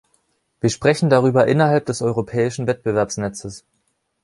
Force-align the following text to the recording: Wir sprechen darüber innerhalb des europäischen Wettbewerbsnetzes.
Wir 0.61 0.71
sprechen 0.71 1.11
darüber 1.11 1.45
innerhalb 1.45 1.85
des 1.85 2.01
europäischen 2.01 2.65
Wettbewerbsnetzes. 2.65 3.65